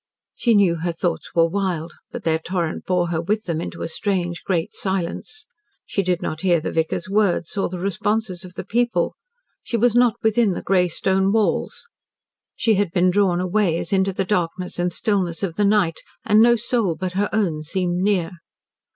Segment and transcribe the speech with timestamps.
[0.33, 3.87] She knew her thoughts were wild, but their torrent bore her with them into a
[3.87, 5.45] strange, great silence.
[5.85, 9.13] She did not hear the vicar's words, or the responses of the people.
[9.61, 11.85] She was not within the grey stone walls.
[12.55, 16.41] She had been drawn away as into the darkness and stillness of the night, and
[16.41, 18.31] no soul but her own seemed near.